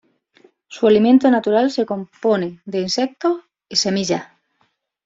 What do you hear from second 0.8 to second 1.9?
alimento natural se